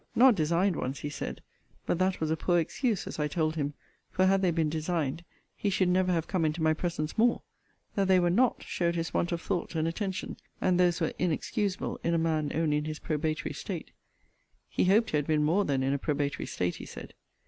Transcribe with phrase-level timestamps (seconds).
[0.15, 1.43] Not designed ones, he said:
[1.85, 3.75] but that was a poor excuse, as I told him:
[4.09, 5.23] for, had they been designed,
[5.55, 7.43] he should never have come into my presence more:
[7.93, 11.99] that they were not, showed his want of thought and attention; and those were inexcusable
[12.03, 13.91] in a man only in his probatory state.
[14.67, 17.13] He hoped he had been more than in a probatory state, he said.